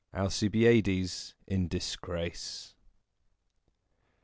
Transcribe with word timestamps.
ALCIBIADES 0.15 1.35
IN 1.45 1.67
DISGRACE. 1.67 2.73